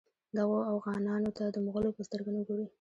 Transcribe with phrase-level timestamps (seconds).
[0.37, 2.65] دغو اوغانانو ته د مغولو په سترګه نه ګوري.